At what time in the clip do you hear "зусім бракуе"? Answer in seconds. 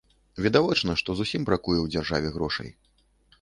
1.19-1.75